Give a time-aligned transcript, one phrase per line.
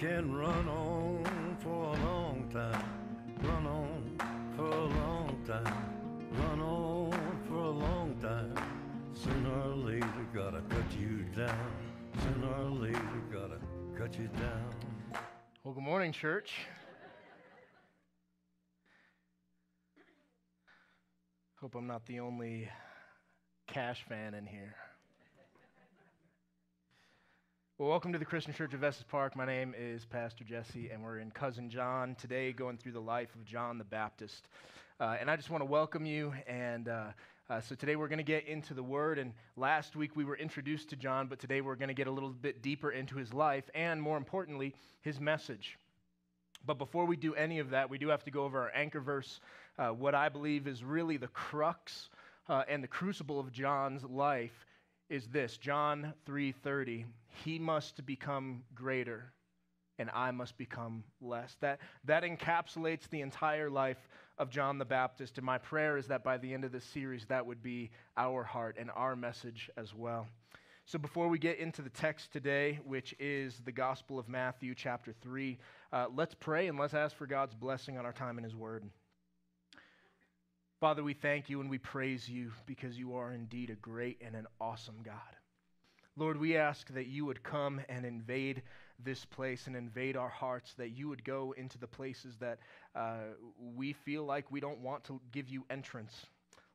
[0.00, 2.84] can run on for a long time,
[3.42, 4.16] run on
[4.56, 8.54] for a long time, run on for a long time.
[9.12, 11.70] Sooner or later, gotta cut you down.
[12.22, 13.58] Sooner or later, gotta
[13.94, 14.70] cut you down.
[15.64, 16.54] Well, good morning, church.
[21.60, 22.70] Hope I'm not the only
[23.66, 24.76] Cash fan in here.
[27.80, 29.34] Well, welcome to the Christian Church of Estes Park.
[29.34, 33.34] My name is Pastor Jesse, and we're in Cousin John today, going through the life
[33.34, 34.48] of John the Baptist.
[35.00, 36.34] Uh, and I just want to welcome you.
[36.46, 37.04] And uh,
[37.48, 39.18] uh, so today we're going to get into the Word.
[39.18, 42.10] And last week we were introduced to John, but today we're going to get a
[42.10, 45.78] little bit deeper into his life and, more importantly, his message.
[46.66, 49.00] But before we do any of that, we do have to go over our anchor
[49.00, 49.40] verse,
[49.78, 52.10] uh, what I believe is really the crux
[52.46, 54.66] uh, and the crucible of John's life
[55.10, 57.04] is this John 3:30
[57.44, 59.32] he must become greater
[59.98, 61.56] and I must become less.
[61.60, 66.24] That that encapsulates the entire life of John the Baptist and my prayer is that
[66.24, 69.92] by the end of this series that would be our heart and our message as
[69.92, 70.28] well.
[70.86, 75.12] So before we get into the text today which is the gospel of Matthew chapter
[75.20, 75.58] 3
[75.92, 78.84] uh, let's pray and let's ask for God's blessing on our time in his word
[80.80, 84.34] Father, we thank you and we praise you because you are indeed a great and
[84.34, 85.14] an awesome God.
[86.16, 88.62] Lord, we ask that you would come and invade
[88.98, 92.60] this place and invade our hearts, that you would go into the places that
[92.94, 96.14] uh, we feel like we don't want to give you entrance.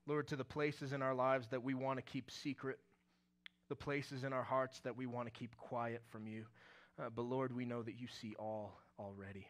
[0.05, 2.77] Lord, to the places in our lives that we want to keep secret,
[3.69, 6.45] the places in our hearts that we want to keep quiet from you.
[6.99, 9.47] Uh, but Lord, we know that you see all already.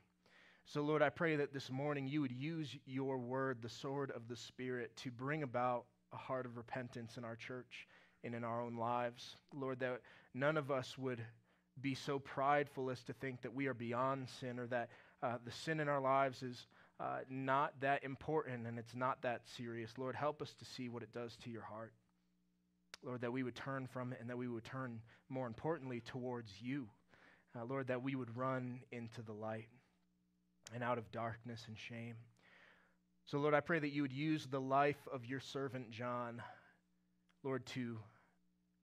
[0.68, 4.28] So, Lord, I pray that this morning you would use your word, the sword of
[4.28, 7.88] the Spirit, to bring about a heart of repentance in our church
[8.24, 9.38] and in our own lives.
[9.54, 10.02] Lord, that
[10.34, 11.22] none of us would
[11.80, 14.90] be so prideful as to think that we are beyond sin or that
[15.22, 16.66] uh, the sin in our lives is
[17.00, 19.92] uh, not that important and it's not that serious.
[20.00, 21.94] Lord, help us to see what it does to your heart.
[23.04, 25.00] Lord, that we would turn from it and that we would turn,
[25.30, 26.88] more importantly, towards you.
[27.56, 29.68] Uh, Lord, that we would run into the light
[30.74, 32.16] and out of darkness and shame.
[33.26, 36.42] So, Lord, I pray that you would use the life of your servant John,
[37.44, 37.98] Lord, to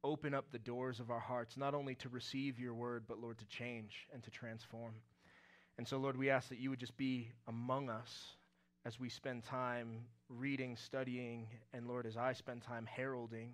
[0.04, 3.38] open up the doors of our hearts, not only to receive your word, but, Lord,
[3.38, 4.94] to change and to transform.
[5.78, 8.34] And so, Lord, we ask that you would just be among us
[8.84, 13.52] as we spend time reading, studying, and, Lord, as I spend time heralding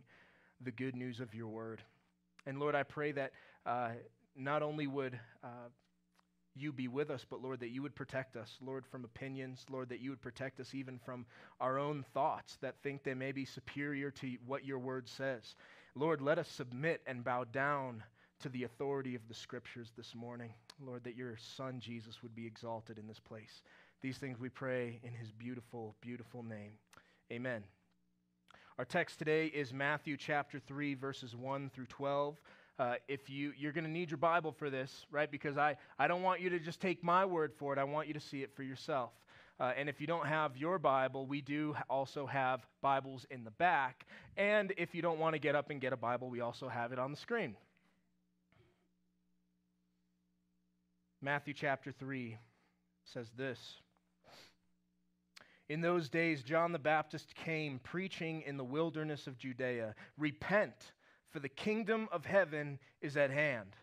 [0.62, 1.82] the good news of your word.
[2.46, 3.32] And, Lord, I pray that
[3.66, 3.90] uh,
[4.34, 5.68] not only would uh,
[6.60, 9.88] you be with us, but Lord, that you would protect us, Lord, from opinions, Lord,
[9.88, 11.26] that you would protect us even from
[11.60, 15.54] our own thoughts that think they may be superior to what your word says.
[15.94, 18.02] Lord, let us submit and bow down
[18.40, 20.52] to the authority of the scriptures this morning.
[20.84, 23.62] Lord, that your son Jesus would be exalted in this place.
[24.00, 26.72] These things we pray in his beautiful, beautiful name.
[27.32, 27.64] Amen.
[28.78, 32.36] Our text today is Matthew chapter 3, verses 1 through 12.
[32.78, 35.30] Uh, if you you're going to need your bible for this right?
[35.30, 37.78] Because I, I don't want you to just take my word for it.
[37.78, 39.10] I want you to see it for yourself.
[39.58, 43.50] Uh, and if you don't have your bible we do also have bibles in the
[43.52, 44.06] back.
[44.36, 46.92] And if you don't want to get up and get a bible we also have
[46.92, 47.56] it on the screen.
[51.20, 52.36] Matthew chapter 3
[53.12, 53.58] says this.
[55.68, 59.94] In those days, John the Baptist came preaching in the wilderness of Judea.
[60.16, 60.92] Repent,
[61.30, 63.76] for the kingdom of heaven is at hand.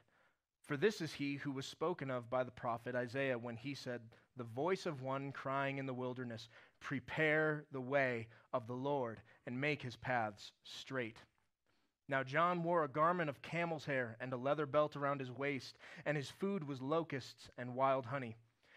[0.63, 4.01] For this is he who was spoken of by the prophet Isaiah when he said,
[4.35, 9.61] The voice of one crying in the wilderness, Prepare the way of the Lord and
[9.61, 11.17] make his paths straight.
[12.07, 15.78] Now John wore a garment of camel's hair and a leather belt around his waist,
[16.05, 18.35] and his food was locusts and wild honey.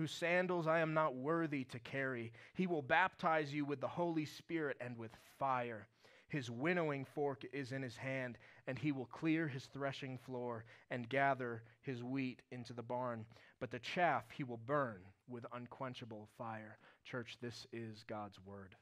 [0.00, 2.32] whose sandals I am not worthy to carry.
[2.54, 5.88] He will baptize you with the Holy Spirit and with fire.
[6.28, 11.06] His winnowing fork is in his hand, and he will clear his threshing floor and
[11.06, 13.26] gather his wheat into the barn.
[13.58, 16.78] But the chaff he will burn with unquenchable fire.
[17.04, 18.76] Church, this is God's word.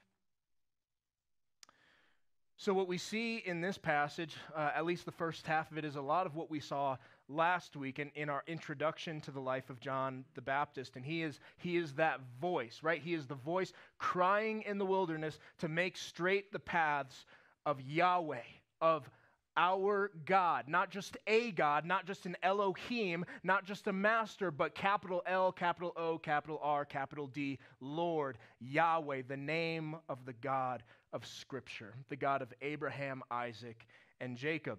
[2.60, 5.84] So, what we see in this passage, uh, at least the first half of it,
[5.84, 6.96] is a lot of what we saw
[7.28, 10.96] last week in, in our introduction to the life of John the Baptist.
[10.96, 13.00] And he is, he is that voice, right?
[13.00, 17.26] He is the voice crying in the wilderness to make straight the paths
[17.64, 18.42] of Yahweh,
[18.80, 19.08] of
[19.58, 24.76] our God, not just a God, not just an Elohim, not just a master, but
[24.76, 30.84] capital L, capital O, capital R, capital D, Lord, Yahweh, the name of the God
[31.12, 33.84] of Scripture, the God of Abraham, Isaac,
[34.20, 34.78] and Jacob.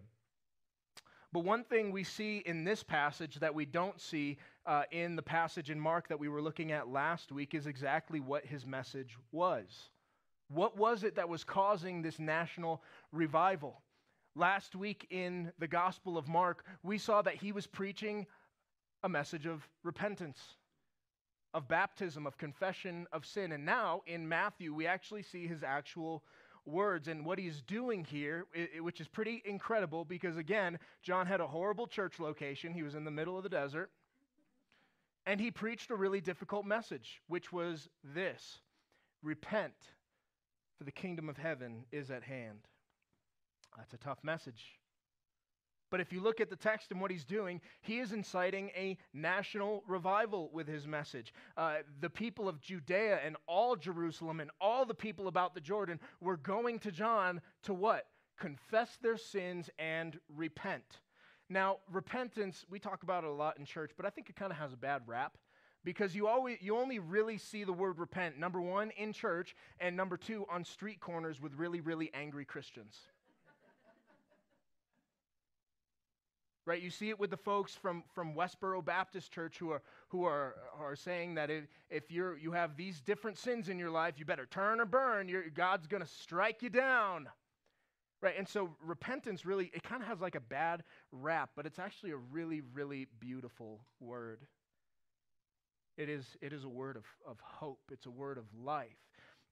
[1.33, 5.21] But one thing we see in this passage that we don't see uh, in the
[5.21, 9.17] passage in Mark that we were looking at last week is exactly what his message
[9.33, 9.89] was.
[10.47, 12.81] What was it that was causing this national
[13.11, 13.81] revival?
[14.39, 18.25] Last week in the Gospel of Mark, we saw that he was preaching
[19.03, 20.39] a message of repentance,
[21.53, 23.51] of baptism, of confession of sin.
[23.51, 26.23] And now in Matthew, we actually see his actual
[26.65, 27.09] words.
[27.09, 28.45] And what he's doing here,
[28.79, 32.71] which is pretty incredible because, again, John had a horrible church location.
[32.71, 33.91] He was in the middle of the desert.
[35.25, 38.59] And he preached a really difficult message, which was this
[39.21, 39.73] Repent,
[40.77, 42.59] for the kingdom of heaven is at hand.
[43.77, 44.79] That's a tough message.
[45.89, 48.97] But if you look at the text and what he's doing, he is inciting a
[49.13, 51.33] national revival with his message.
[51.57, 55.99] Uh, the people of Judea and all Jerusalem and all the people about the Jordan
[56.21, 58.05] were going to John to what?
[58.39, 60.99] Confess their sins and repent.
[61.49, 64.51] Now, repentance, we talk about it a lot in church, but I think it kind
[64.51, 65.35] of has a bad rap
[65.83, 69.95] because you always you only really see the word repent number 1 in church and
[69.95, 72.99] number 2 on street corners with really really angry Christians.
[76.69, 76.83] Right?
[76.83, 80.53] You see it with the folks from, from Westboro Baptist Church who are, who are,
[80.79, 84.25] are saying that if, if you're, you have these different sins in your life, you
[84.25, 85.33] better turn or burn.
[85.55, 87.27] God's going to strike you down.
[88.21, 88.35] Right?
[88.37, 92.11] And so repentance really, it kind of has like a bad rap, but it's actually
[92.11, 94.45] a really, really beautiful word.
[95.97, 98.89] It is, it is a word of, of hope, it's a word of life.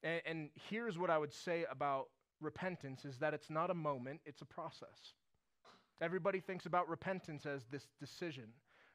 [0.03, 2.09] And, and here's what I would say about
[2.41, 5.15] repentance is that it's not a moment, it's a process.
[6.01, 8.45] Everybody thinks about repentance as this decision.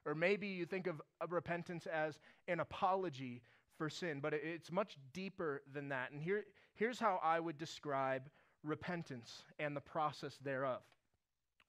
[0.05, 2.19] Or maybe you think of repentance as
[2.49, 3.43] an apology
[3.77, 6.11] for sin, but it's much deeper than that.
[6.13, 6.45] And here,
[6.75, 8.29] here's how I would describe
[8.65, 10.83] repentance and the process thereof.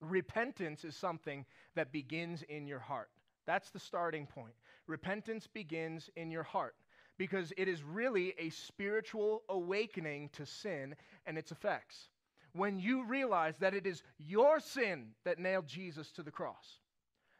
[0.02, 1.46] Repentance is something
[1.76, 3.10] that begins in your heart.
[3.46, 4.54] That's the starting point.
[4.88, 6.76] Repentance begins in your heart
[7.18, 10.96] because it is really a spiritual awakening to sin
[11.26, 12.10] and its effects
[12.54, 16.80] when you realize that it is your sin that nailed Jesus to the cross,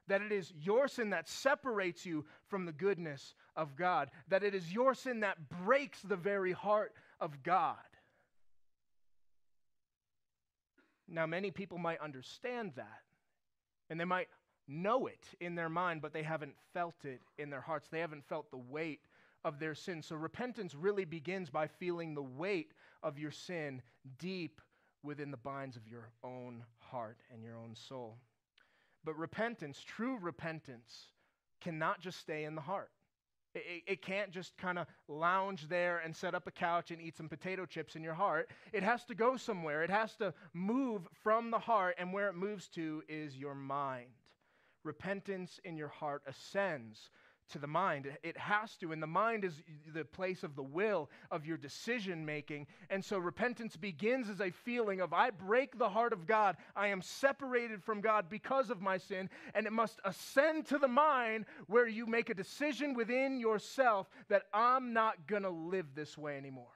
[0.08, 4.56] that it is your sin that separates you from the goodness of God, that it
[4.56, 7.78] is your sin that breaks the very heart of God.
[11.08, 13.02] Now, many people might understand that,
[13.90, 14.30] and they might
[14.68, 17.90] know it in their mind, but they haven't felt it in their hearts.
[17.90, 19.02] They haven't felt the weight
[19.46, 20.02] of their sin.
[20.02, 22.72] So, repentance really begins by feeling the weight
[23.04, 23.82] of your sin
[24.18, 24.62] deep
[25.04, 28.18] within the binds of your own heart and your own soul.
[29.04, 31.10] But repentance, true repentance,
[31.62, 32.90] cannot just stay in the heart.
[33.56, 37.16] It, it, can't just kind of lounge there and set up a couch and eat
[37.16, 38.50] some potato chips in your heart.
[38.72, 39.84] It has to go somewhere.
[39.84, 44.10] It has to move from the heart, and where it moves to is your mind.
[44.84, 47.10] Repentance in your heart ascends
[47.54, 48.12] to the mind.
[48.22, 48.92] It has to.
[48.92, 49.62] And the mind is
[49.94, 52.68] the place of the will, of your decision making.
[52.90, 56.58] And so repentance begins as a feeling of, I break the heart of God.
[56.76, 59.30] I am separated from God because of my sin.
[59.54, 64.44] And it must ascend to the mind where you make a decision within yourself that
[64.54, 66.68] I'm not going to live this way anymore.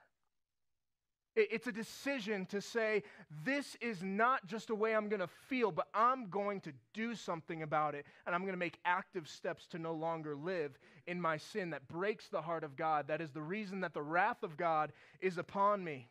[1.40, 3.04] It's a decision to say,
[3.46, 7.14] this is not just a way I'm going to feel, but I'm going to do
[7.14, 8.08] something about it.
[8.26, 11.88] And I'm going to make active steps to no longer live in my sin that
[11.88, 13.08] breaks the heart of God.
[13.08, 14.92] That is the reason that the wrath of God
[15.22, 16.10] is upon me.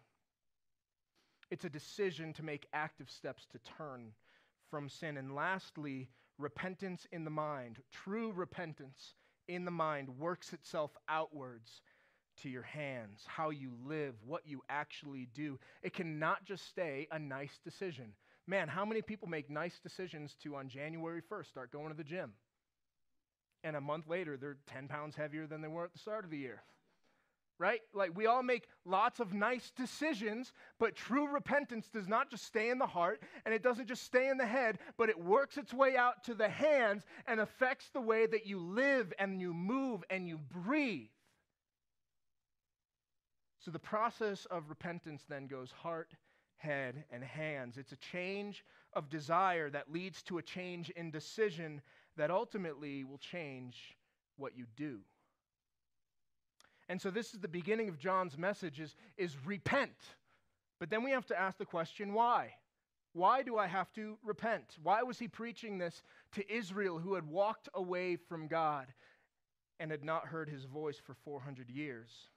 [1.50, 4.12] It's a decision to make active steps to turn
[4.70, 5.16] from sin.
[5.16, 7.78] And lastly, repentance in the mind.
[7.90, 9.14] True repentance
[9.48, 11.82] in the mind works itself outwards
[12.42, 15.58] to your hands, how you live, what you actually do.
[15.82, 18.12] It cannot just stay a nice decision.
[18.46, 22.04] Man, how many people make nice decisions to on January 1st start going to the
[22.04, 22.32] gym?
[23.64, 26.30] And a month later, they're 10 pounds heavier than they were at the start of
[26.30, 26.62] the year.
[27.58, 27.80] right?
[27.94, 32.68] Like we all make lots of nice decisions, but true repentance does not just stay
[32.70, 35.72] in the heart and it doesn't just stay in the head, but it works its
[35.72, 40.04] way out to the hands and affects the way that you live and you move
[40.10, 41.08] and you breathe.
[43.66, 46.14] So the process of repentance then goes heart,
[46.56, 47.78] head, and hands.
[47.78, 51.82] It's a change of desire that leads to a change in decision
[52.16, 53.96] that ultimately will change
[54.36, 55.00] what you do.
[56.88, 60.14] And so this is the beginning of John's message is, is repent.
[60.78, 62.54] But then we have to ask the question, why?
[63.14, 64.76] Why do I have to repent?
[64.80, 66.04] Why was he preaching this
[66.34, 68.86] to Israel who had walked away from God
[69.80, 72.28] and had not heard his voice for 400 years?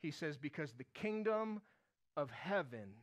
[0.00, 1.60] He says, because the kingdom
[2.16, 2.94] of heaven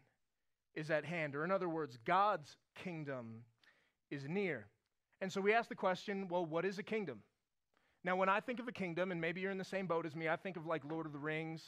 [0.73, 1.35] is at hand.
[1.35, 3.43] Or, in other words, God's kingdom
[4.09, 4.67] is near.
[5.21, 7.19] And so we ask the question well, what is a kingdom?
[8.03, 10.15] Now, when I think of a kingdom, and maybe you're in the same boat as
[10.15, 11.63] me, I think of like Lord of the Rings,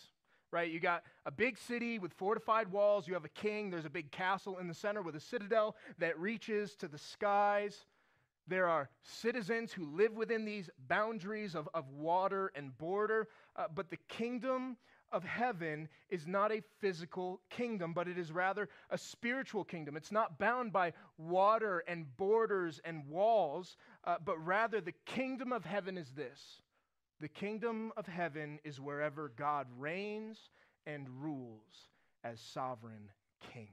[0.51, 0.71] right?
[0.71, 4.11] You got a big city with fortified walls, you have a king, there's a big
[4.11, 7.85] castle in the center with a citadel that reaches to the skies.
[8.47, 13.27] There are citizens who live within these boundaries of, of water and border.
[13.55, 14.77] Uh, but the kingdom
[15.11, 19.95] of heaven is not a physical kingdom, but it is rather a spiritual kingdom.
[19.95, 25.65] It's not bound by water and borders and walls, uh, but rather the kingdom of
[25.65, 26.61] heaven is this
[27.19, 30.37] the kingdom of heaven is wherever God reigns
[30.85, 31.89] and rules
[32.23, 33.09] as sovereign
[33.53, 33.69] king.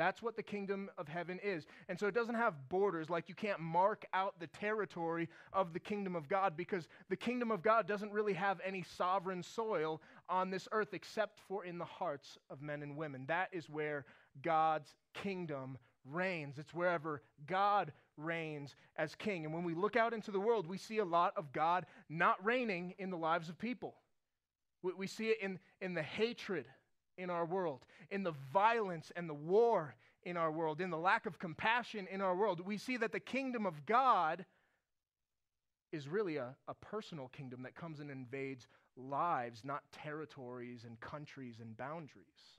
[0.00, 1.66] That's what the kingdom of heaven is.
[1.90, 5.78] And so it doesn't have borders, like you can't mark out the territory of the
[5.78, 10.48] kingdom of God because the kingdom of God doesn't really have any sovereign soil on
[10.48, 13.26] this earth except for in the hearts of men and women.
[13.28, 14.06] That is where
[14.40, 15.76] God's kingdom
[16.10, 16.58] reigns.
[16.58, 19.44] It's wherever God reigns as king.
[19.44, 22.42] And when we look out into the world, we see a lot of God not
[22.42, 23.96] reigning in the lives of people.
[24.82, 26.64] We, see it in, in the hatred
[27.18, 31.26] in our world, in the violence and the war in our world, in the lack
[31.26, 32.60] of compassion in our world.
[32.60, 34.44] We see that the kingdom of God
[35.92, 41.56] is really a, a personal kingdom that comes and invades lives, not territories and countries
[41.60, 42.58] and boundaries.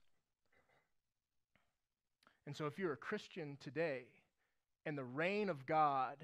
[2.48, 4.06] And so, if you're a Christian today
[4.86, 6.18] and the reign of God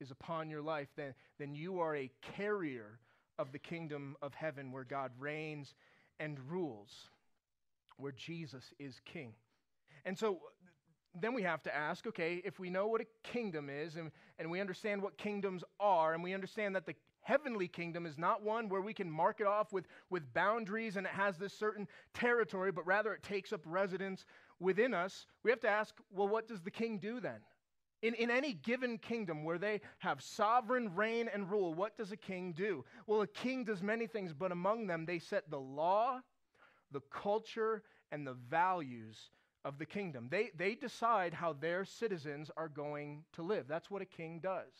[0.00, 2.98] is upon your life, then, then you are a carrier
[3.38, 5.74] of the kingdom of heaven where God reigns
[6.20, 7.08] and rules
[7.96, 9.32] where Jesus is king.
[10.04, 10.38] And so
[11.20, 14.50] then we have to ask okay, if we know what a kingdom is and, and
[14.50, 18.68] we understand what kingdoms are, and we understand that the heavenly kingdom is not one
[18.68, 22.70] where we can mark it off with, with boundaries and it has this certain territory,
[22.70, 24.26] but rather it takes up residence
[24.60, 27.40] within us, we have to ask well, what does the king do then?
[28.02, 32.16] In, in any given kingdom where they have sovereign reign and rule, what does a
[32.16, 32.84] king do?
[33.06, 36.20] Well, a king does many things, but among them, they set the law
[36.94, 39.18] the culture and the values
[39.64, 40.28] of the kingdom.
[40.30, 43.66] They, they decide how their citizens are going to live.
[43.68, 44.72] That's what a king does.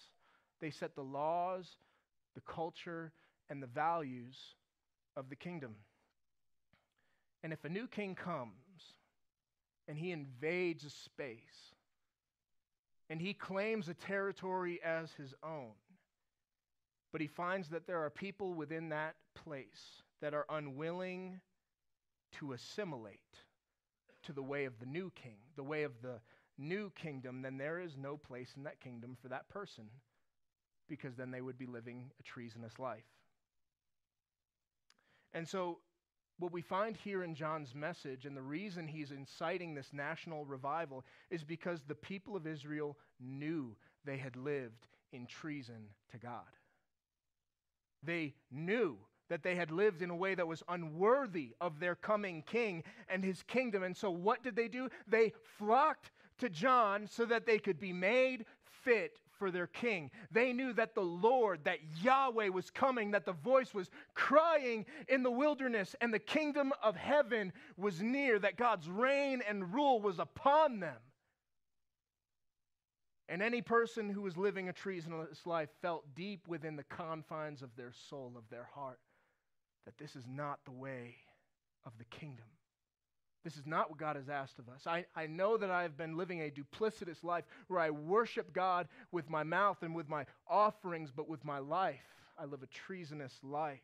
[0.60, 1.66] They set the laws,
[2.34, 3.12] the culture,
[3.50, 4.36] and the values
[5.16, 5.74] of the kingdom.
[7.42, 8.52] And if a new king comes
[9.88, 11.74] and he invades a space
[13.10, 15.72] and he claims a territory as his own,
[17.12, 21.40] but he finds that there are people within that place that are unwilling
[22.38, 23.20] to assimilate
[24.24, 26.20] to the way of the new king, the way of the
[26.58, 29.84] new kingdom, then there is no place in that kingdom for that person
[30.88, 33.04] because then they would be living a treasonous life.
[35.32, 35.78] And so,
[36.38, 41.04] what we find here in John's message, and the reason he's inciting this national revival,
[41.30, 46.42] is because the people of Israel knew they had lived in treason to God.
[48.02, 52.42] They knew that they had lived in a way that was unworthy of their coming
[52.42, 53.82] king and his kingdom.
[53.82, 54.88] And so, what did they do?
[55.06, 58.44] They flocked to John so that they could be made
[58.84, 60.10] fit for their king.
[60.30, 65.22] They knew that the Lord, that Yahweh was coming, that the voice was crying in
[65.22, 70.18] the wilderness, and the kingdom of heaven was near, that God's reign and rule was
[70.18, 70.96] upon them.
[73.28, 77.74] And any person who was living a treasonous life felt deep within the confines of
[77.74, 78.98] their soul, of their heart,
[79.84, 81.16] that this is not the way
[81.84, 82.46] of the kingdom.
[83.44, 84.86] This is not what God has asked of us.
[84.86, 88.88] I, I know that I have been living a duplicitous life where I worship God
[89.12, 92.00] with my mouth and with my offerings, but with my life,
[92.38, 93.82] I live a treasonous life.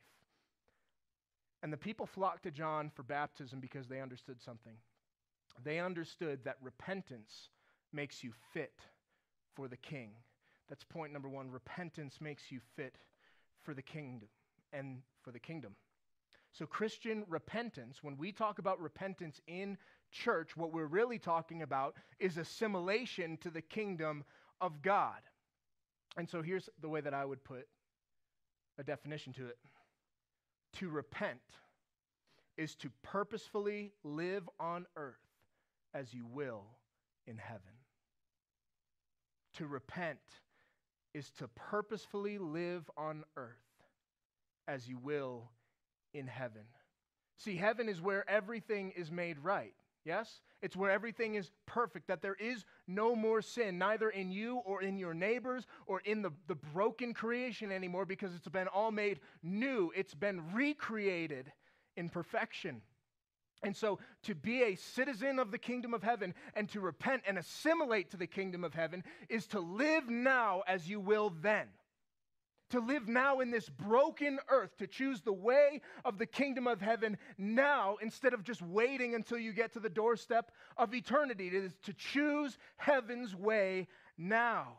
[1.62, 4.72] And the people flocked to John for baptism because they understood something.
[5.62, 7.50] They understood that repentance
[7.92, 8.72] makes you fit
[9.54, 10.12] for the king.
[10.70, 11.50] That's point number one.
[11.50, 12.96] Repentance makes you fit
[13.62, 14.28] for the kingdom
[14.72, 15.74] and for the kingdom.
[16.52, 19.78] So, Christian repentance, when we talk about repentance in
[20.10, 24.24] church, what we're really talking about is assimilation to the kingdom
[24.60, 25.20] of God.
[26.16, 27.68] And so, here's the way that I would put
[28.78, 29.58] a definition to it
[30.74, 31.40] to repent
[32.56, 35.16] is to purposefully live on earth
[35.94, 36.64] as you will
[37.26, 37.60] in heaven.
[39.54, 40.18] To repent
[41.14, 43.56] is to purposefully live on earth
[44.68, 45.50] as you will
[46.14, 46.62] in heaven.
[47.36, 49.74] See, heaven is where everything is made right.
[50.04, 50.40] Yes?
[50.62, 54.82] It's where everything is perfect, that there is no more sin, neither in you or
[54.82, 59.20] in your neighbors or in the, the broken creation anymore, because it's been all made
[59.42, 59.92] new.
[59.94, 61.52] It's been recreated
[61.96, 62.82] in perfection.
[63.62, 67.36] And so, to be a citizen of the kingdom of heaven and to repent and
[67.36, 71.68] assimilate to the kingdom of heaven is to live now as you will then.
[72.70, 76.80] To live now in this broken earth, to choose the way of the kingdom of
[76.80, 81.48] heaven now instead of just waiting until you get to the doorstep of eternity.
[81.48, 84.76] It is to choose heaven's way now.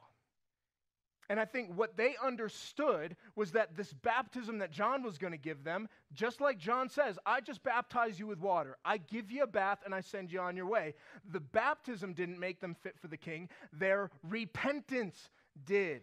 [1.31, 5.37] And I think what they understood was that this baptism that John was going to
[5.37, 8.77] give them, just like John says, I just baptize you with water.
[8.83, 10.93] I give you a bath and I send you on your way.
[11.31, 15.29] The baptism didn't make them fit for the king, their repentance
[15.65, 16.01] did.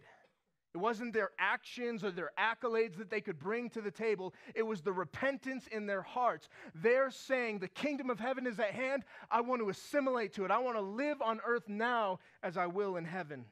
[0.75, 4.35] It wasn't their actions or their accolades that they could bring to the table.
[4.53, 6.47] It was the repentance in their hearts.
[6.75, 9.03] They're saying, The kingdom of heaven is at hand.
[9.31, 10.51] I want to assimilate to it.
[10.51, 13.45] I want to live on earth now as I will in heaven.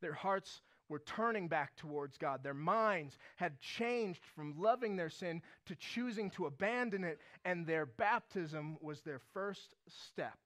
[0.00, 2.42] Their hearts were turning back towards God.
[2.42, 7.84] Their minds had changed from loving their sin to choosing to abandon it, and their
[7.84, 10.38] baptism was their first step.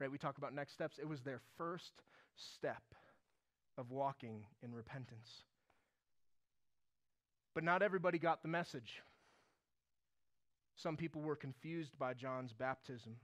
[0.00, 0.10] Right?
[0.10, 0.98] We talk about next steps.
[0.98, 2.02] It was their first
[2.34, 2.82] step
[3.78, 5.44] of walking in repentance.
[7.54, 9.02] But not everybody got the message.
[10.76, 13.16] Some people were confused by John's baptism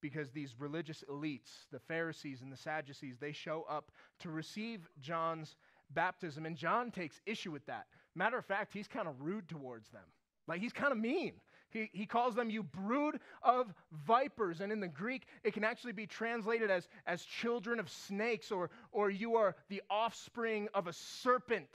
[0.00, 3.90] because these religious elites, the Pharisees and the Sadducees, they show up
[4.20, 5.56] to receive John's
[5.90, 7.86] baptism, and John takes issue with that.
[8.14, 10.04] Matter of fact, he's kind of rude towards them.
[10.46, 11.32] Like, he's kind of mean.
[11.70, 13.72] He, he calls them, you brood of
[14.06, 14.60] vipers.
[14.60, 18.70] And in the Greek, it can actually be translated as, as children of snakes, or,
[18.92, 21.70] or you are the offspring of a serpent,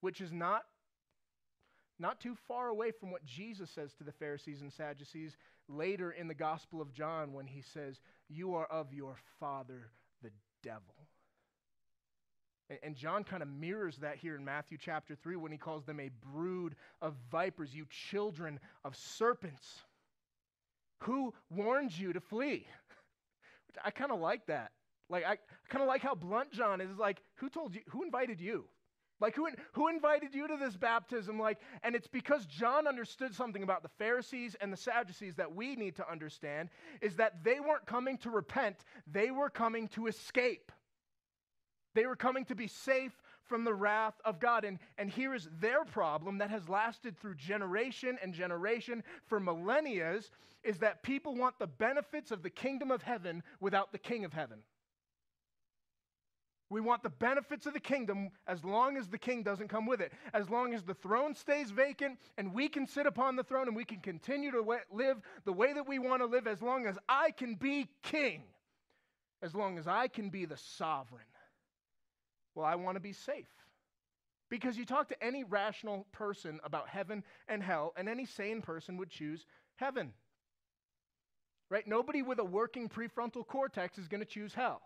[0.00, 0.62] which is not
[1.98, 5.36] not too far away from what Jesus says to the Pharisees and Sadducees
[5.68, 10.30] later in the Gospel of John when he says, You are of your father, the
[10.64, 11.01] devil.
[12.82, 16.00] And John kind of mirrors that here in Matthew chapter 3 when he calls them
[16.00, 19.82] a brood of vipers, you children of serpents.
[21.00, 22.66] Who warned you to flee?
[23.84, 24.72] I kind of like that.
[25.08, 25.36] Like, I
[25.68, 26.96] kind of like how blunt John is.
[26.96, 27.82] Like, who told you?
[27.90, 28.64] Who invited you?
[29.20, 31.38] Like, who, who invited you to this baptism?
[31.38, 35.76] Like, and it's because John understood something about the Pharisees and the Sadducees that we
[35.76, 40.72] need to understand is that they weren't coming to repent, they were coming to escape.
[41.94, 43.12] They were coming to be safe
[43.44, 44.64] from the wrath of God.
[44.64, 50.20] And, and here is their problem that has lasted through generation and generation for millennia
[50.64, 54.32] is that people want the benefits of the kingdom of heaven without the king of
[54.32, 54.60] heaven.
[56.70, 60.00] We want the benefits of the kingdom as long as the king doesn't come with
[60.00, 60.10] it.
[60.32, 63.76] As long as the throne stays vacant and we can sit upon the throne and
[63.76, 66.96] we can continue to live the way that we want to live, as long as
[67.10, 68.44] I can be king,
[69.42, 71.26] as long as I can be the sovereign.
[72.54, 73.48] Well, I want to be safe.
[74.50, 78.98] Because you talk to any rational person about heaven and hell, and any sane person
[78.98, 80.12] would choose heaven.
[81.70, 81.86] Right?
[81.86, 84.82] Nobody with a working prefrontal cortex is going to choose hell.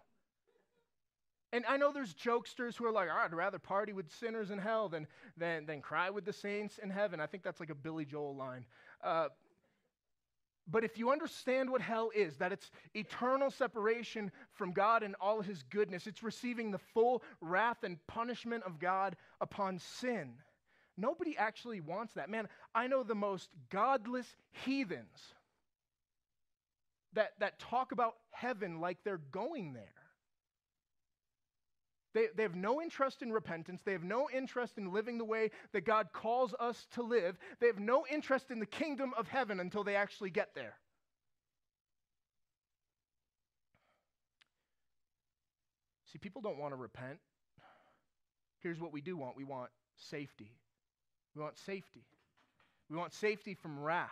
[1.52, 4.88] And I know there's jokesters who are like, I'd rather party with sinners in hell
[4.88, 7.20] than, than, than cry with the saints in heaven.
[7.20, 8.66] I think that's like a Billy Joel line.
[9.02, 9.28] Uh,
[10.68, 15.40] but if you understand what hell is, that it's eternal separation from God and all
[15.40, 20.34] his goodness, it's receiving the full wrath and punishment of God upon sin.
[20.96, 22.30] Nobody actually wants that.
[22.30, 24.26] Man, I know the most godless
[24.64, 25.34] heathens
[27.12, 29.84] that, that talk about heaven like they're going there.
[32.16, 33.82] They, they have no interest in repentance.
[33.84, 37.36] They have no interest in living the way that God calls us to live.
[37.60, 40.76] They have no interest in the kingdom of heaven until they actually get there.
[46.10, 47.18] See, people don't want to repent.
[48.60, 50.50] Here's what we do want we want safety.
[51.34, 52.06] We want safety.
[52.88, 54.08] We want safety from wrath.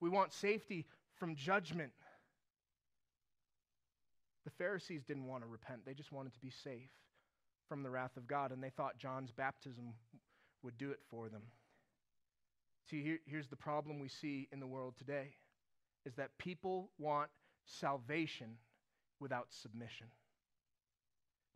[0.00, 0.84] We want safety
[1.14, 1.92] from judgment.
[4.44, 6.90] The Pharisees didn't want to repent, they just wanted to be safe
[7.68, 9.94] from the wrath of God, and they thought John's baptism
[10.62, 11.42] would do it for them.
[12.90, 15.34] See, here, here's the problem we see in the world today
[16.06, 17.28] is that people want
[17.66, 18.56] salvation
[19.20, 20.06] without submission.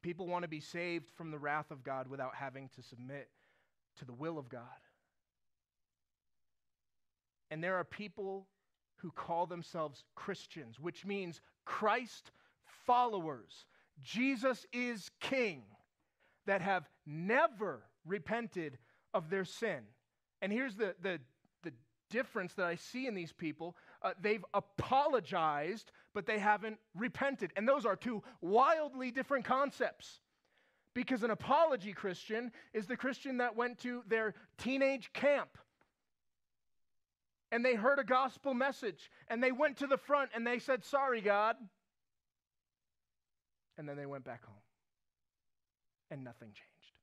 [0.02, 3.28] People want to be saved from the wrath of God without having to submit
[3.98, 4.62] to the will of God.
[7.50, 8.46] And there are people
[8.96, 12.30] who call themselves Christians, which means Christ
[12.86, 13.66] followers.
[14.02, 15.62] Jesus is King,
[16.46, 18.78] that have never repented
[19.14, 19.80] of their sin.
[20.40, 21.20] And here's the, the,
[21.62, 21.72] the
[22.10, 27.52] difference that I see in these people uh, they've apologized, but they haven't repented.
[27.56, 30.20] And those are two wildly different concepts.
[30.94, 35.56] Because an apology Christian is the Christian that went to their teenage camp
[37.52, 40.84] and they heard a gospel message and they went to the front and they said,
[40.84, 41.56] Sorry, God.
[43.78, 44.56] And then they went back home
[46.12, 46.98] and nothing changed.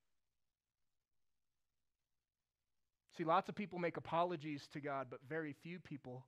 [3.18, 6.26] See, lots of people make apologies to God, but very few people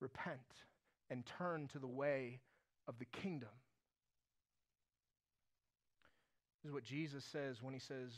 [0.00, 0.40] repent
[1.10, 2.40] and turn to the way
[2.88, 3.50] of the kingdom.
[6.62, 8.10] This is what Jesus says when he says,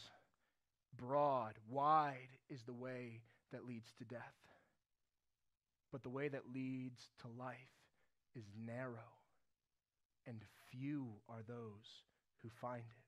[0.96, 3.20] Broad, wide is the way
[3.52, 4.20] that leads to death.
[5.90, 7.56] But the way that leads to life
[8.36, 9.12] is narrow,
[10.26, 11.86] and few are those
[12.42, 13.03] who find it.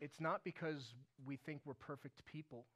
[0.00, 0.94] It's not because
[1.26, 2.66] we think we're perfect people.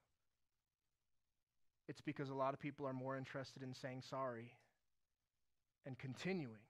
[1.88, 4.52] It's because a lot of people are more interested in saying sorry
[5.86, 6.62] and continuing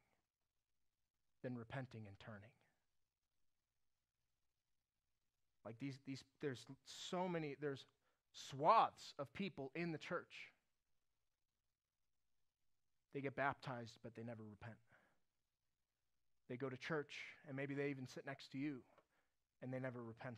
[1.42, 2.50] than repenting and turning.
[5.64, 7.87] Like these, these, there's so many, there's
[8.33, 10.50] swaths of people in the church.
[13.14, 14.76] They get baptized, but they never repent.
[16.50, 17.14] They go to church,
[17.46, 18.78] and maybe they even sit next to you,
[19.64, 20.37] and they never repent.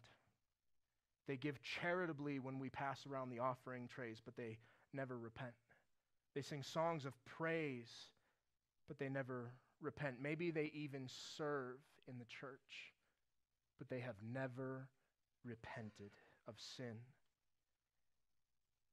[1.26, 4.58] They give charitably when we pass around the offering trays, but they
[4.94, 5.52] never repent.
[6.34, 7.90] They sing songs of praise,
[8.86, 9.50] but they never
[9.82, 10.16] repent.
[10.22, 12.92] Maybe they even serve in the church,
[13.78, 14.88] but they have never
[15.44, 16.12] repented
[16.46, 16.94] of sin.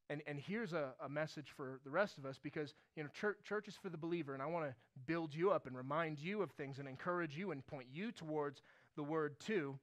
[0.10, 3.38] And, and here's a, a message for the rest of us because you know church,
[3.43, 6.41] church is for the believer, and I want to build you up and remind you
[6.41, 8.63] of things and encourage you and point you towards
[8.96, 9.78] the word too.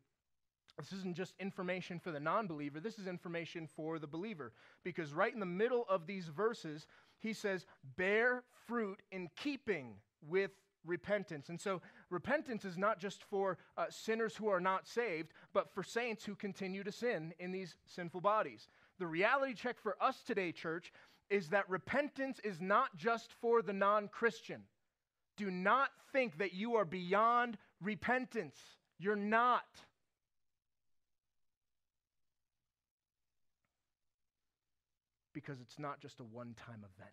[0.78, 4.52] This isn't just information for the non believer, this is information for the believer.
[4.85, 6.87] Because right in the middle of these verses,
[7.18, 9.94] he says, bear fruit in keeping
[10.26, 10.50] with
[10.85, 11.48] repentance.
[11.48, 15.83] And so, repentance is not just for uh, sinners who are not saved, but for
[15.83, 18.68] saints who continue to sin in these sinful bodies.
[18.98, 20.92] The reality check for us today, church,
[21.28, 24.62] is that repentance is not just for the non Christian.
[25.37, 28.56] Do not think that you are beyond repentance.
[28.98, 29.64] You're not.
[35.40, 37.11] Because it's not just a one time event.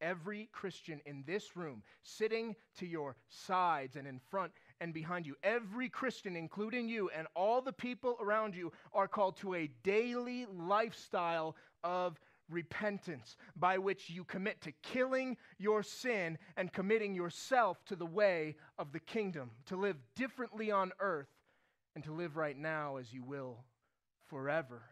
[0.00, 5.34] Every Christian in this room, sitting to your sides and in front and behind you,
[5.42, 10.46] every Christian, including you and all the people around you, are called to a daily
[10.52, 17.96] lifestyle of repentance by which you commit to killing your sin and committing yourself to
[17.96, 21.30] the way of the kingdom, to live differently on earth
[21.94, 23.64] and to live right now as you will
[24.28, 24.82] forever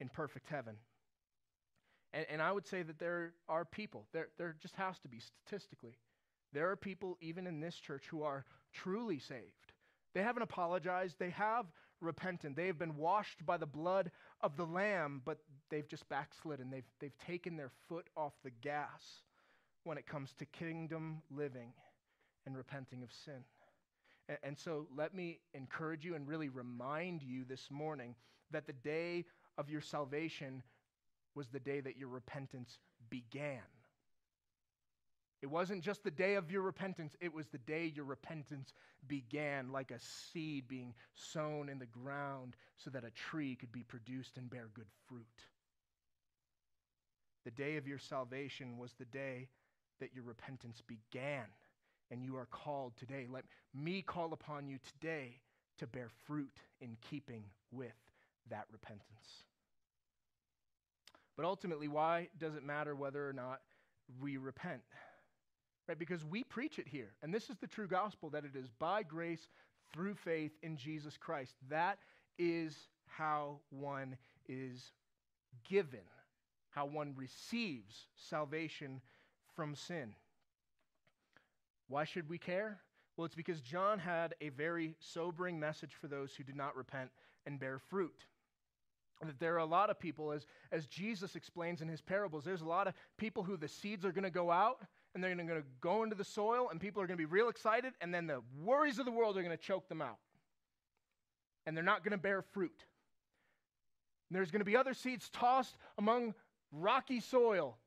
[0.00, 0.76] in perfect heaven.
[2.14, 5.18] And, and I would say that there are people, there, there just has to be
[5.18, 5.98] statistically,
[6.52, 9.72] there are people even in this church who are truly saved.
[10.14, 11.66] They haven't apologized, they have
[12.00, 15.38] repented, they have been washed by the blood of the Lamb, but
[15.70, 16.70] they've just backslidden.
[16.70, 19.02] They've, they've taken their foot off the gas
[19.82, 21.72] when it comes to kingdom living
[22.46, 23.42] and repenting of sin.
[24.28, 28.14] And, and so let me encourage you and really remind you this morning
[28.52, 29.24] that the day
[29.58, 30.62] of your salvation
[31.34, 32.78] was the day that your repentance
[33.10, 33.60] began.
[35.42, 38.72] It wasn't just the day of your repentance, it was the day your repentance
[39.06, 43.82] began, like a seed being sown in the ground so that a tree could be
[43.82, 45.26] produced and bear good fruit.
[47.44, 49.50] The day of your salvation was the day
[50.00, 51.44] that your repentance began,
[52.10, 53.26] and you are called today.
[53.28, 53.44] Let
[53.74, 55.40] me call upon you today
[55.78, 57.92] to bear fruit in keeping with
[58.48, 59.44] that repentance.
[61.36, 63.60] But ultimately, why does it matter whether or not
[64.20, 64.82] we repent?
[65.88, 65.98] Right?
[65.98, 67.12] Because we preach it here.
[67.22, 69.48] And this is the true gospel that it is by grace
[69.92, 71.54] through faith in Jesus Christ.
[71.68, 71.98] That
[72.38, 74.16] is how one
[74.48, 74.92] is
[75.68, 76.00] given,
[76.70, 79.00] how one receives salvation
[79.54, 80.14] from sin.
[81.88, 82.80] Why should we care?
[83.16, 87.10] Well, it's because John had a very sobering message for those who did not repent
[87.46, 88.24] and bear fruit.
[89.22, 92.60] That there are a lot of people, as, as Jesus explains in his parables, there's
[92.60, 94.80] a lot of people who the seeds are going to go out
[95.14, 97.48] and they're going to go into the soil and people are going to be real
[97.48, 100.18] excited and then the worries of the world are going to choke them out.
[101.66, 102.84] And they're not going to bear fruit.
[104.28, 106.34] And there's going to be other seeds tossed among
[106.72, 107.78] rocky soil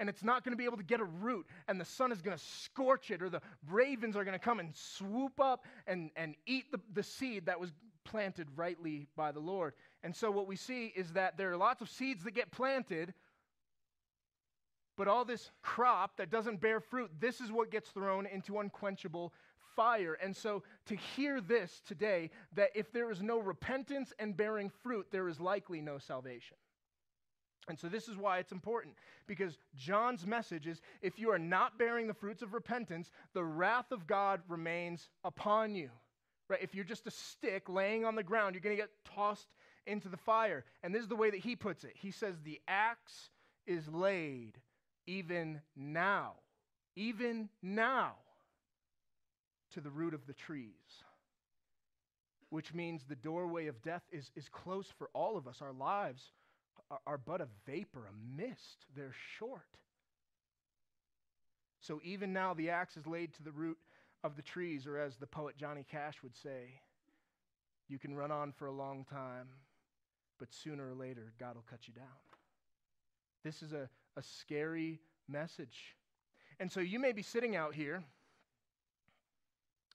[0.00, 2.22] and it's not going to be able to get a root, and the sun is
[2.22, 6.10] going to scorch it, or the ravens are going to come and swoop up and,
[6.16, 7.72] and eat the, the seed that was
[8.08, 9.74] planted rightly by the Lord.
[10.02, 13.12] And so, what we see is that there are lots of seeds that get planted,
[14.96, 19.32] but all this crop that doesn't bear fruit, this is what gets thrown into unquenchable
[19.76, 20.14] fire.
[20.14, 25.06] And so, to hear this today, that if there is no repentance and bearing fruit,
[25.10, 26.56] there is likely no salvation.
[27.68, 28.94] And so, this is why it's important
[29.26, 33.92] because John's message is if you are not bearing the fruits of repentance, the wrath
[33.92, 35.90] of God remains upon you.
[36.48, 36.60] Right?
[36.62, 39.48] If you're just a stick laying on the ground, you're going to get tossed
[39.86, 40.64] into the fire.
[40.82, 41.92] And this is the way that he puts it.
[41.94, 43.30] He says, The axe
[43.66, 44.58] is laid
[45.06, 46.34] even now,
[46.96, 48.14] even now,
[49.72, 50.72] to the root of the trees.
[52.50, 55.60] Which means the doorway of death is, is close for all of us.
[55.60, 56.32] Our lives
[56.90, 58.86] are, are but a vapor, a mist.
[58.96, 59.60] They're short.
[61.80, 63.78] So even now, the axe is laid to the root
[64.24, 66.80] of the trees, or as the poet Johnny Cash would say,
[67.88, 69.48] you can run on for a long time,
[70.38, 72.06] but sooner or later, God will cut you down.
[73.44, 75.96] This is a, a scary message.
[76.60, 78.02] And so you may be sitting out here,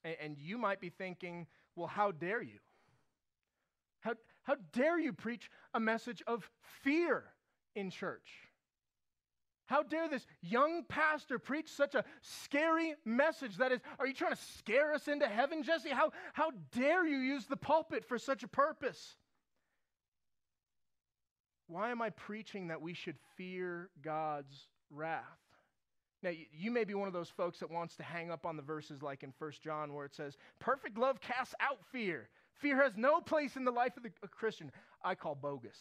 [0.02, 2.58] and, and you might be thinking, well, how dare you?
[4.00, 6.50] How, how dare you preach a message of
[6.82, 7.24] fear
[7.74, 8.30] in church?
[9.66, 13.56] How dare this young pastor preach such a scary message?
[13.56, 15.90] That is, are you trying to scare us into heaven, Jesse?
[15.90, 19.16] How, how dare you use the pulpit for such a purpose?
[21.66, 25.22] Why am I preaching that we should fear God's wrath?
[26.22, 28.62] Now, you may be one of those folks that wants to hang up on the
[28.62, 32.28] verses like in 1 John where it says, Perfect love casts out fear.
[32.54, 34.70] Fear has no place in the life of the Christian.
[35.02, 35.78] I call bogus.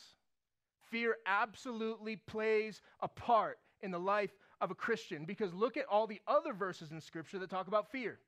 [0.89, 6.07] Fear absolutely plays a part in the life of a Christian because look at all
[6.07, 8.19] the other verses in Scripture that talk about fear.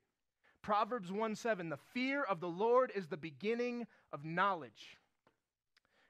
[0.62, 4.98] Proverbs 1 7, the fear of the Lord is the beginning of knowledge.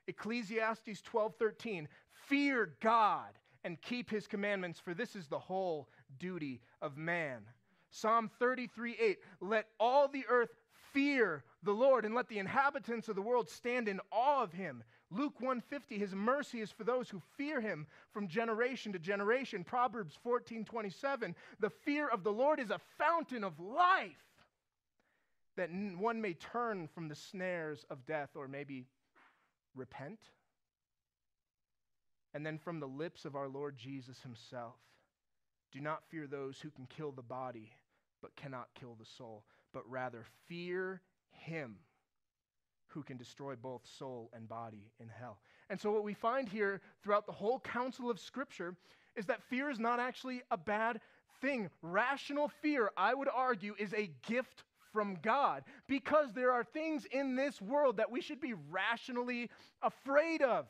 [0.08, 1.88] Ecclesiastes 12 13,
[2.28, 7.42] fear God and keep his commandments, for this is the whole duty of man.
[7.90, 10.54] Psalm 33 8, let all the earth
[10.94, 14.84] fear the Lord and let the inhabitants of the world stand in awe of him.
[15.16, 19.64] Luke 150 his mercy is for those who fear him from generation to generation.
[19.64, 24.26] Proverbs 14:27 the fear of the Lord is a fountain of life
[25.56, 28.86] that one may turn from the snares of death or maybe
[29.74, 30.20] repent.
[32.34, 34.76] And then from the lips of our Lord Jesus himself
[35.72, 37.72] do not fear those who can kill the body
[38.22, 41.02] but cannot kill the soul but rather fear
[41.32, 41.78] him
[42.88, 45.40] who can destroy both soul and body in hell.
[45.70, 48.76] And so, what we find here throughout the whole counsel of Scripture
[49.16, 51.00] is that fear is not actually a bad
[51.42, 51.70] thing.
[51.82, 57.36] Rational fear, I would argue, is a gift from God because there are things in
[57.36, 59.50] this world that we should be rationally
[59.82, 60.66] afraid of.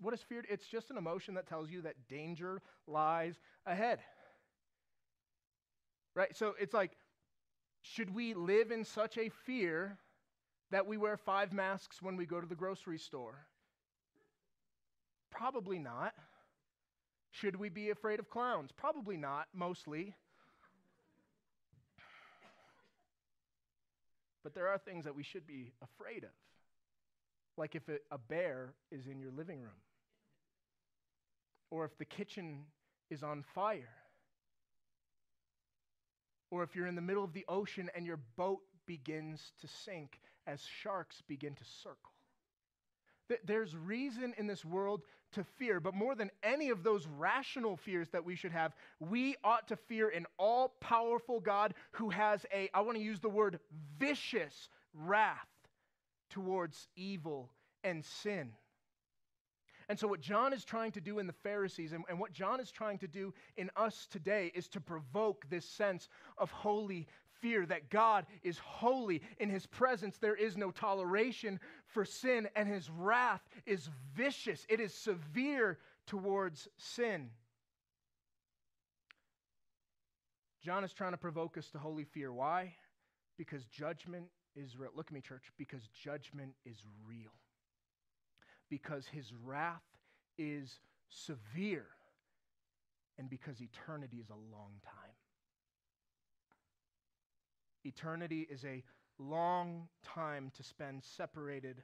[0.00, 0.44] What is fear?
[0.48, 4.00] It's just an emotion that tells you that danger lies ahead.
[6.14, 6.36] Right?
[6.36, 6.92] So it's like
[7.82, 9.96] should we live in such a fear
[10.70, 13.46] that we wear five masks when we go to the grocery store?
[15.30, 16.14] Probably not.
[17.30, 18.70] Should we be afraid of clowns?
[18.72, 20.14] Probably not, mostly.
[24.42, 26.30] But there are things that we should be afraid of.
[27.56, 29.82] Like if a bear is in your living room,
[31.70, 32.64] or if the kitchen
[33.10, 33.98] is on fire
[36.50, 40.18] or if you're in the middle of the ocean and your boat begins to sink
[40.48, 42.12] as sharks begin to circle.
[43.44, 48.08] There's reason in this world to fear, but more than any of those rational fears
[48.10, 52.70] that we should have, we ought to fear an all powerful God who has a,
[52.72, 53.60] I want to use the word
[53.98, 55.36] vicious wrath
[56.30, 57.50] towards evil
[57.84, 58.52] and sin.
[59.90, 62.60] And so, what John is trying to do in the Pharisees and, and, what John
[62.60, 67.06] is trying to do in us today is to provoke this sense of holy
[67.40, 69.22] fear that God is holy.
[69.38, 74.80] In his presence, there is no toleration for sin, and his wrath is vicious, it
[74.80, 77.30] is severe towards sin.
[80.62, 82.32] John is trying to provoke us to holy fear.
[82.32, 82.74] Why?
[83.38, 84.90] Because judgment is real.
[84.96, 85.44] Look at me, church.
[85.56, 87.30] Because judgment is real.
[88.70, 89.82] because his wrath
[90.38, 91.86] is severe
[93.18, 95.07] and because eternity is a long time.
[97.84, 98.82] Eternity is a
[99.18, 101.82] long time to spend separated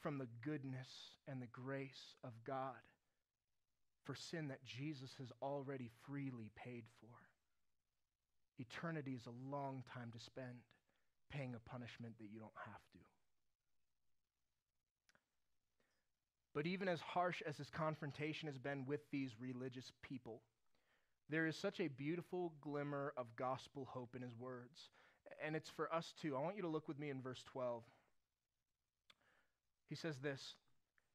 [0.00, 0.88] from the goodness
[1.26, 2.74] and the grace of God
[4.04, 7.08] for sin that Jesus has already freely paid for.
[8.58, 10.62] Eternity is a long time to spend
[11.30, 12.98] paying a punishment that you don't have to.
[16.54, 20.40] But even as harsh as this confrontation has been with these religious people,
[21.28, 24.88] there is such a beautiful glimmer of gospel hope in his words.
[25.44, 26.36] And it's for us too.
[26.36, 27.82] I want you to look with me in verse 12.
[29.88, 30.54] He says this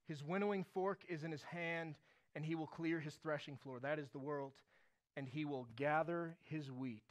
[0.08, 1.96] His winnowing fork is in his hand,
[2.36, 3.80] and he will clear his threshing floor.
[3.80, 4.54] That is the world.
[5.18, 7.04] And he will gather his wheat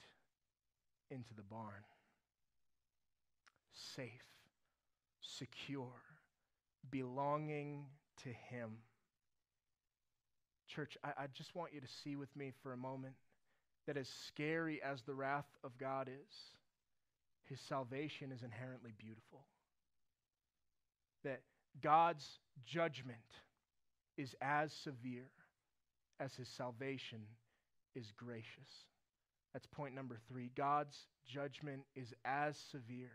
[1.11, 1.85] into the barn.
[3.95, 4.25] Safe,
[5.21, 6.01] secure,
[6.91, 7.85] belonging
[8.23, 8.71] to him.
[10.67, 13.15] Church, I, I, just want you to see with me for a moment
[13.87, 16.35] that as scary as the wrath of God is,
[17.51, 19.45] his salvation is inherently beautiful.
[21.25, 21.43] That
[21.83, 23.19] God's judgment
[24.17, 25.29] is as severe
[26.21, 27.23] as his salvation
[27.97, 28.69] is gracious.
[29.53, 30.51] That's point number three.
[30.57, 33.11] God's judgment is as severe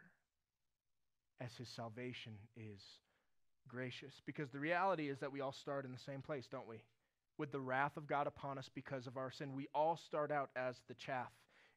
[1.39, 2.81] as his salvation is
[3.69, 4.21] gracious.
[4.25, 6.83] Because the reality is that we all start in the same place, don't we?
[7.37, 9.55] With the wrath of God upon us because of our sin.
[9.55, 11.31] We all start out as the chaff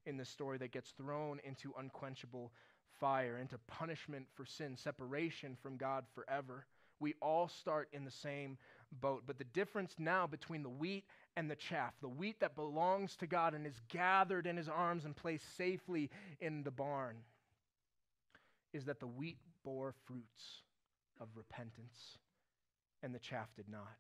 [0.06, 2.52] in the story that gets thrown into unquenchable
[2.98, 6.66] fire, into punishment for sin, separation from God forever.
[7.00, 8.58] We all start in the same
[9.00, 9.22] boat.
[9.26, 11.04] But the difference now between the wheat
[11.36, 15.04] and the chaff, the wheat that belongs to God and is gathered in his arms
[15.04, 17.18] and placed safely in the barn,
[18.72, 20.62] is that the wheat bore fruits
[21.20, 22.18] of repentance
[23.02, 23.96] and the chaff did not.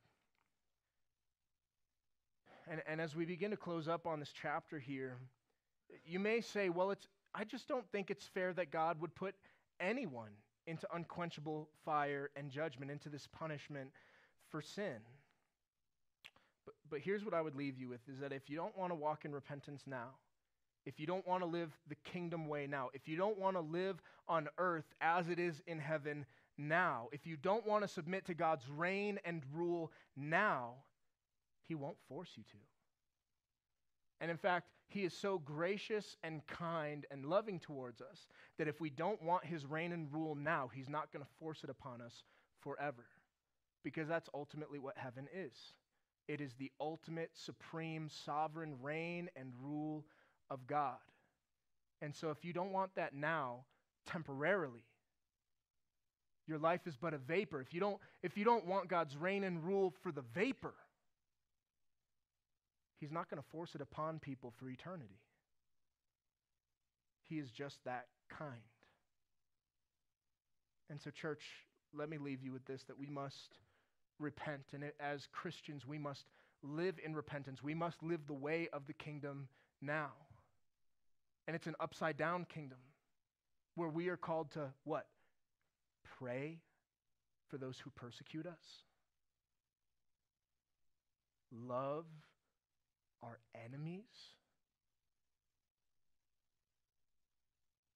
[2.70, 5.16] And, and as we begin to close up on this chapter here,
[6.06, 9.34] you may say, well, it's, I just don't think it's fair that God would put
[9.80, 10.30] anyone
[10.66, 13.90] into unquenchable fire and judgment, into this punishment
[14.50, 14.98] for sin.
[16.64, 18.90] But, but here's what I would leave you with is that if you don't want
[18.90, 20.10] to walk in repentance now,
[20.84, 23.60] if you don't want to live the kingdom way now, if you don't want to
[23.60, 26.24] live on earth as it is in heaven
[26.56, 30.74] now, if you don't want to submit to God's reign and rule now,
[31.66, 32.56] He won't force you to.
[34.20, 38.26] And in fact, He is so gracious and kind and loving towards us
[38.58, 41.64] that if we don't want His reign and rule now, He's not going to force
[41.64, 42.24] it upon us
[42.60, 43.06] forever.
[43.84, 45.52] Because that's ultimately what heaven is
[46.28, 50.04] it is the ultimate, supreme, sovereign reign and rule
[50.50, 50.98] of God.
[52.02, 53.64] And so if you don't want that now,
[54.06, 54.84] temporarily,
[56.46, 57.60] your life is but a vapor.
[57.60, 60.74] If you don't, if you don't want God's reign and rule for the vapor,
[62.98, 65.20] He's not going to force it upon people for eternity.
[67.28, 68.60] He is just that kind.
[70.90, 71.42] And so, church,
[71.94, 73.58] let me leave you with this that we must
[74.18, 74.62] repent.
[74.72, 76.24] And as Christians, we must
[76.62, 77.62] live in repentance.
[77.62, 79.48] We must live the way of the kingdom
[79.80, 80.12] now.
[81.46, 82.78] And it's an upside down kingdom
[83.74, 85.06] where we are called to what?
[86.18, 86.58] pray
[87.48, 88.82] for those who persecute us,
[91.52, 92.04] love
[93.22, 94.04] our enemies.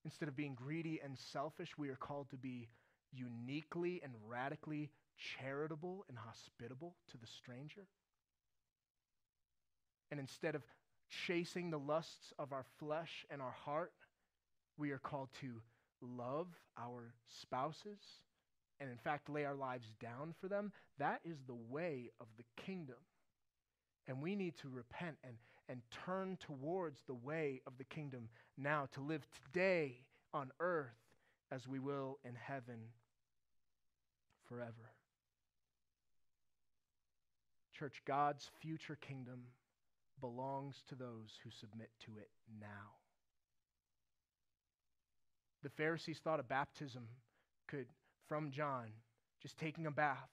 [0.04, 2.68] Instead of being greedy and selfish, we are called to be
[3.12, 7.86] uniquely and radically charitable and hospitable to the stranger.
[10.10, 10.62] And instead of
[11.26, 13.92] chasing the lusts of our flesh and our heart,
[14.76, 15.60] we are called to
[16.00, 18.00] love our spouses
[18.80, 22.62] and, in fact, lay our lives down for them, that is the way of the
[22.62, 22.96] kingdom.
[24.08, 25.36] And we need to repent and,
[25.68, 29.98] and turn towards the way of the kingdom now, to live today
[30.34, 30.90] on earth
[31.50, 32.78] as we will in heaven
[34.48, 34.92] forever.
[37.72, 39.42] Church, God's future kingdom
[40.20, 42.96] belongs to those who submit to it now.
[45.62, 47.08] The Pharisees thought a baptism
[47.68, 47.86] could,
[48.28, 48.88] from John,
[49.40, 50.30] just taking a bath,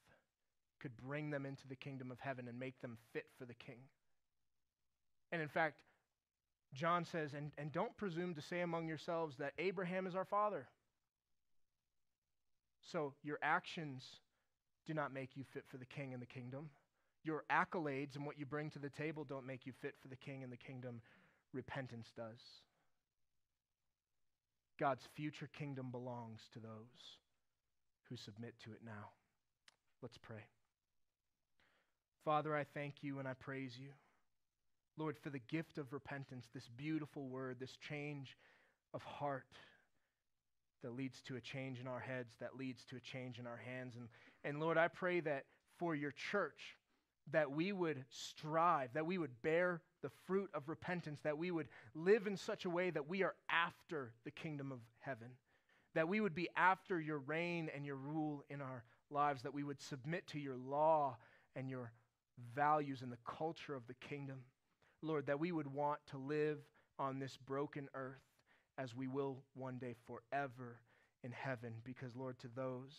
[0.79, 3.79] could bring them into the kingdom of heaven and make them fit for the king.
[5.31, 5.81] And in fact,
[6.73, 10.67] John says, and, and don't presume to say among yourselves that Abraham is our father.
[12.91, 14.03] So your actions
[14.85, 16.69] do not make you fit for the king and the kingdom.
[17.23, 20.15] Your accolades and what you bring to the table don't make you fit for the
[20.15, 21.01] king and the kingdom.
[21.53, 22.39] Repentance does.
[24.79, 27.17] God's future kingdom belongs to those
[28.09, 29.09] who submit to it now.
[30.01, 30.45] Let's pray.
[32.25, 33.89] Father, I thank you and I praise you.
[34.97, 38.37] Lord, for the gift of repentance, this beautiful word, this change
[38.93, 39.45] of heart
[40.83, 43.57] that leads to a change in our heads, that leads to a change in our
[43.57, 43.95] hands.
[43.95, 44.07] And,
[44.43, 45.45] and Lord, I pray that
[45.77, 46.77] for your church,
[47.31, 51.67] that we would strive, that we would bear the fruit of repentance, that we would
[51.93, 55.29] live in such a way that we are after the kingdom of heaven,
[55.93, 59.63] that we would be after your reign and your rule in our lives, that we
[59.63, 61.17] would submit to your law
[61.55, 61.91] and your
[62.55, 64.39] values and the culture of the kingdom.
[65.01, 66.59] Lord, that we would want to live
[66.97, 68.21] on this broken earth
[68.77, 70.79] as we will one day forever
[71.23, 72.93] in heaven, because, Lord, to those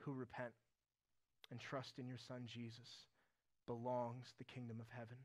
[0.00, 0.52] who repent
[1.50, 2.88] and trust in your Son Jesus
[3.66, 5.16] belongs the kingdom of heaven.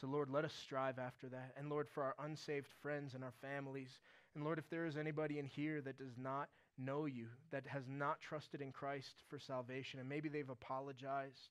[0.00, 1.52] So, Lord, let us strive after that.
[1.56, 3.98] And, Lord, for our unsaved friends and our families,
[4.34, 6.48] and Lord, if there is anybody in here that does not
[6.78, 11.50] know you, that has not trusted in Christ for salvation, and maybe they've apologized,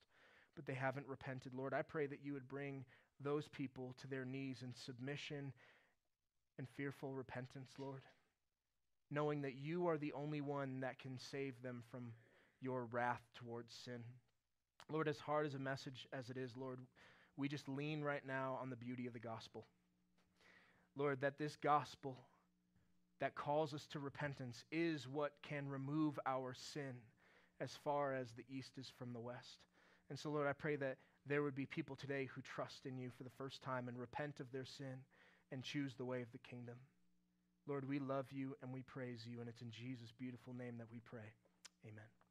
[0.56, 2.86] but they haven't repented, Lord, I pray that you would bring
[3.20, 5.54] those people to their knees in submission
[6.58, 8.02] and fearful repentance, Lord,
[9.10, 12.12] knowing that you are the only one that can save them from
[12.62, 14.04] your wrath towards sin.
[14.90, 16.80] Lord, as hard as a message as it is, Lord,
[17.38, 19.66] we just lean right now on the beauty of the gospel.
[20.96, 22.18] Lord, that this gospel
[23.20, 26.94] that calls us to repentance is what can remove our sin
[27.60, 29.60] as far as the east is from the west.
[30.14, 33.10] And so, Lord, I pray that there would be people today who trust in you
[33.18, 35.02] for the first time and repent of their sin
[35.52, 36.76] and choose the way of the kingdom.
[37.66, 40.92] Lord, we love you and we praise you, and it's in Jesus' beautiful name that
[40.92, 41.34] we pray.
[41.84, 42.23] Amen.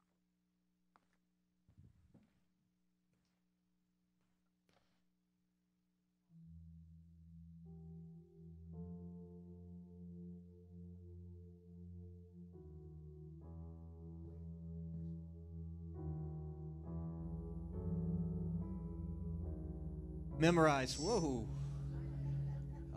[20.42, 20.98] Memorize.
[20.98, 21.46] Whoa.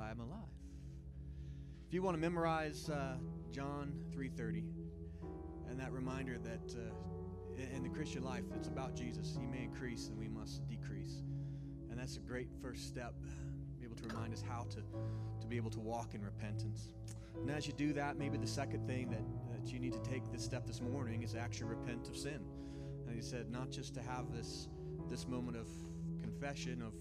[0.02, 0.50] I'm alive.
[1.88, 3.18] If you want to memorize uh,
[3.52, 4.64] John 3:30
[5.70, 9.38] and that reminder that uh, in the Christian life it's about Jesus.
[9.40, 11.22] He may increase and we must decrease.
[11.92, 13.14] And that's a great first step,
[13.80, 14.82] be able to remind us how to,
[15.40, 16.90] to be able to walk in repentance.
[17.40, 19.22] And as you do that, maybe the second thing that,
[19.52, 22.40] that you need to take this step this morning is actually repent of sin.
[23.06, 24.68] And he said, not just to have this,
[25.08, 25.68] this moment of
[26.24, 26.94] confession, of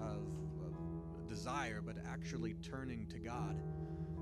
[0.00, 0.22] of,
[0.64, 3.60] of desire, but actually turning to God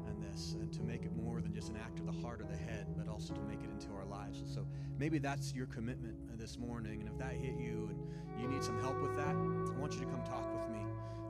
[0.06, 2.44] and this, and to make it more than just an act of the heart or
[2.44, 4.42] the head, but also to make it into our lives.
[4.46, 4.66] So
[4.98, 8.80] maybe that's your commitment this morning, and if that hit you and you need some
[8.80, 10.84] help with that, I want you to come talk with me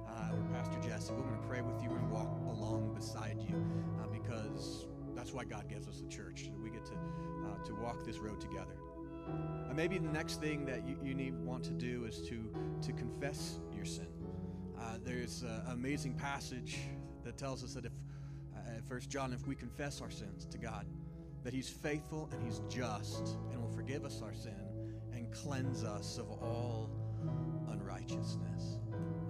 [0.08, 1.12] uh, or Pastor Jesse.
[1.12, 3.64] We're going to pray with you and walk along beside you
[4.02, 4.86] uh, because
[5.16, 6.50] that's why God gives us the church.
[6.62, 8.74] We get to uh, to walk this road together.
[9.74, 12.50] Maybe the next thing that you, you need want to do is to
[12.82, 14.06] to confess your sin.
[15.04, 16.78] There's an amazing passage
[17.24, 17.92] that tells us that if,
[18.56, 20.86] uh, First John, if we confess our sins to God,
[21.44, 24.52] that He's faithful and He's just and will forgive us our sin
[25.14, 26.90] and cleanse us of all
[27.70, 28.78] unrighteousness.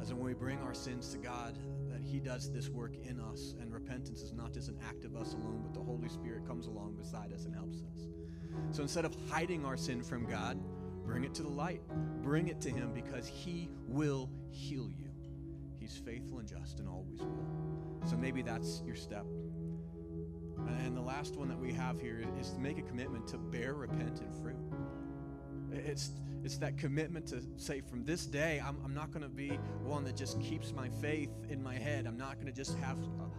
[0.01, 1.59] As when we bring our sins to God,
[1.91, 5.17] that He does this work in us, and repentance is not just an act of
[5.17, 8.09] us alone, but the Holy Spirit comes along beside us and helps us.
[8.71, 10.59] So instead of hiding our sin from God,
[11.05, 11.83] bring it to the light.
[12.23, 15.08] Bring it to Him because He will heal you.
[15.89, 17.49] He's faithful and just and always will.
[18.05, 19.25] So maybe that's your step.
[20.85, 23.75] And the last one that we have here is to make a commitment to bear
[23.75, 24.57] repentant fruit.
[25.73, 26.11] It's,
[26.45, 30.05] it's that commitment to say, from this day, I'm, I'm not going to be one
[30.05, 32.07] that just keeps my faith in my head.
[32.07, 32.99] I'm not going to just have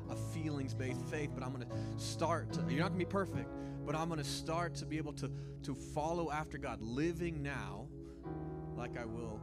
[0.10, 2.58] a, a feelings based faith, but I'm going to start.
[2.68, 3.50] You're not going to be perfect,
[3.86, 5.30] but I'm going to start to be able to,
[5.64, 7.88] to follow after God, living now
[8.76, 9.42] like I will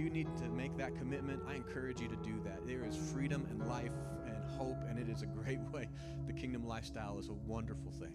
[0.00, 2.66] you need to make that commitment, I encourage you to do that.
[2.66, 3.92] There is freedom and life
[4.24, 5.88] and hope, and it is a great way.
[6.26, 8.14] The kingdom lifestyle is a wonderful thing.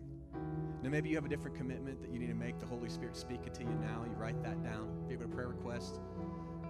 [0.82, 2.60] Now, maybe you have a different commitment that you need to make.
[2.60, 4.04] The Holy Spirit speaking to you now.
[4.04, 4.90] You write that down.
[5.06, 6.00] If you have a prayer request,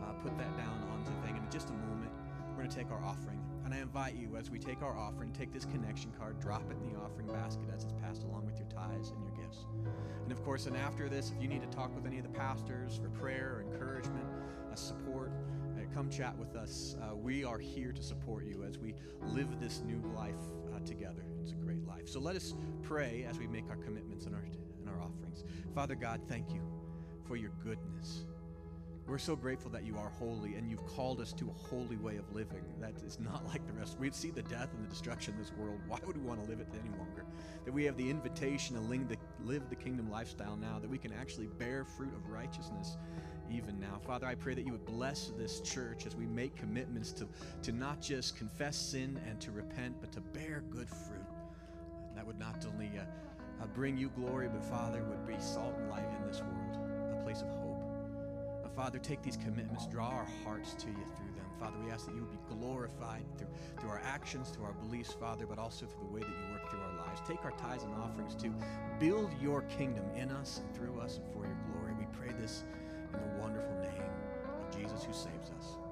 [0.04, 1.36] uh, put that down onto the thing.
[1.38, 2.12] And in just a moment,
[2.50, 3.40] we're going to take our offering.
[3.66, 6.78] And I invite you, as we take our offering, take this connection card, drop it
[6.78, 9.66] in the offering basket as it's passed along with your tithes and your gifts.
[10.22, 12.30] And of course, and after this, if you need to talk with any of the
[12.30, 14.26] pastors for prayer or encouragement,
[14.72, 15.32] uh, support,
[15.76, 16.96] uh, come chat with us.
[17.02, 18.94] Uh, we are here to support you as we
[19.24, 20.36] live this new life
[20.76, 21.26] uh, together.
[21.42, 22.08] It's a great life.
[22.08, 22.54] So let us
[22.84, 25.44] pray as we make our commitments and our, and our offerings.
[25.74, 26.62] Father God, thank you
[27.28, 28.26] for your goodness.
[29.08, 32.18] We're so grateful that you are holy and you've called us to a holy way
[32.18, 34.00] of living that is not like the rest.
[34.00, 35.80] We'd see the death and the destruction of this world.
[35.88, 37.24] Why would we want to live it any longer?
[37.66, 41.48] That we have the invitation to live the kingdom lifestyle now, that we can actually
[41.60, 42.98] bear fruit of righteousness
[43.52, 44.00] even now.
[44.06, 47.28] Father, I pray that you would bless this church as we make commitments to,
[47.62, 51.28] to not just confess sin and to repent, but to bear good fruit.
[52.10, 53.04] And that would not only uh,
[53.62, 57.24] uh, bring you glory, but Father, would be salt and light in this world, a
[57.24, 57.75] place of hope.
[58.76, 61.46] Father, take these commitments, draw our hearts to you through them.
[61.60, 63.48] Father, we ask that you would be glorified through,
[63.80, 66.70] through our actions, through our beliefs, Father, but also through the way that you work
[66.70, 67.22] through our lives.
[67.26, 68.52] Take our tithes and offerings to
[69.00, 71.94] build your kingdom in us and through us and for your glory.
[71.98, 72.66] We pray this
[73.14, 74.04] in the wonderful name
[74.60, 75.85] of Jesus who saves us.